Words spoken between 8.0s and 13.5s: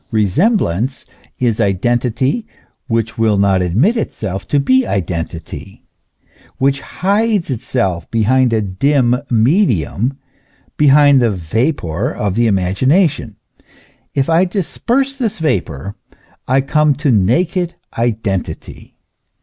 behind a dim medium, behind the vapour of the imagination.